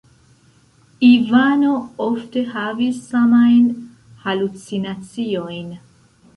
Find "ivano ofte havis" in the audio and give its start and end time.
1.09-3.03